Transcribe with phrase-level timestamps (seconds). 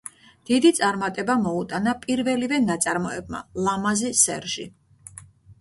[0.49, 4.67] დიდი წარმატება მოუტანა პირველივე ნაწარმოებმა „ლამაზი სერჟი“.